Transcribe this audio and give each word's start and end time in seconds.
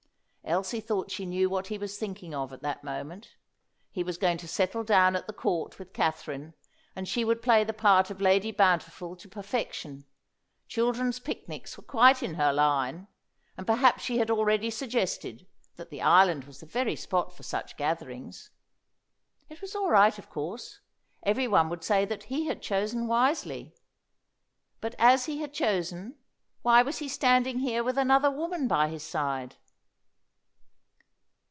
Elsie 0.43 0.81
thought 0.81 1.09
she 1.09 1.25
knew 1.25 1.49
what 1.49 1.67
he 1.67 1.77
was 1.77 1.97
thinking 1.97 2.35
of 2.35 2.51
at 2.51 2.61
that 2.61 2.83
moment. 2.83 3.37
He 3.89 4.03
was 4.03 4.17
going 4.17 4.37
to 4.39 4.49
settle 4.49 4.83
down 4.83 5.15
at 5.15 5.25
the 5.25 5.31
Court 5.31 5.79
with 5.79 5.93
Katherine, 5.93 6.55
and 6.93 7.07
she 7.07 7.23
would 7.23 7.41
play 7.41 7.63
the 7.63 7.71
part 7.71 8.09
of 8.09 8.19
Lady 8.19 8.51
Bountiful 8.51 9.15
to 9.15 9.29
perfection; 9.29 10.03
children's 10.67 11.19
picnics 11.21 11.77
were 11.77 11.83
quite 11.85 12.21
in 12.21 12.33
her 12.33 12.51
line, 12.51 13.07
and 13.55 13.65
perhaps 13.65 14.03
she 14.03 14.17
had 14.17 14.29
already 14.29 14.69
suggested 14.69 15.47
that 15.77 15.89
the 15.89 16.01
island 16.01 16.43
was 16.43 16.59
the 16.59 16.65
very 16.65 16.97
spot 16.97 17.31
for 17.31 17.43
such 17.43 17.77
gatherings. 17.77 18.49
It 19.47 19.61
was 19.61 19.73
all 19.73 19.89
right, 19.91 20.19
of 20.19 20.29
course; 20.29 20.81
every 21.23 21.47
one 21.47 21.69
would 21.69 21.83
say 21.83 22.03
that 22.03 22.23
he 22.25 22.47
had 22.47 22.61
chosen 22.61 23.07
wisely. 23.07 23.73
But, 24.81 24.95
as 24.99 25.27
he 25.27 25.37
had 25.37 25.53
chosen, 25.53 26.17
why 26.61 26.81
was 26.81 26.97
he 26.97 27.07
standing 27.07 27.59
here 27.59 27.85
with 27.85 27.97
another 27.97 28.31
woman 28.31 28.67
by 28.67 28.89
his 28.89 29.03
side? 29.03 29.55